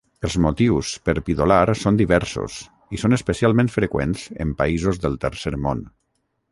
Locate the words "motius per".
0.43-1.13